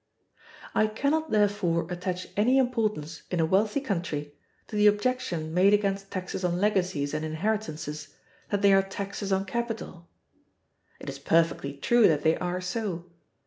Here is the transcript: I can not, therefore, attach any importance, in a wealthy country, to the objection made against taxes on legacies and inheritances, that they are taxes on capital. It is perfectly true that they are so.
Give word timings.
I 0.73 0.87
can 0.87 1.11
not, 1.11 1.29
therefore, 1.29 1.85
attach 1.91 2.27
any 2.35 2.57
importance, 2.57 3.21
in 3.29 3.39
a 3.39 3.45
wealthy 3.45 3.79
country, 3.79 4.33
to 4.65 4.75
the 4.75 4.87
objection 4.87 5.53
made 5.53 5.75
against 5.75 6.09
taxes 6.09 6.43
on 6.43 6.57
legacies 6.59 7.13
and 7.13 7.23
inheritances, 7.23 8.07
that 8.49 8.63
they 8.63 8.73
are 8.73 8.81
taxes 8.81 9.31
on 9.31 9.45
capital. 9.45 10.09
It 10.99 11.07
is 11.07 11.19
perfectly 11.19 11.73
true 11.77 12.07
that 12.07 12.23
they 12.23 12.35
are 12.37 12.59
so. 12.61 13.11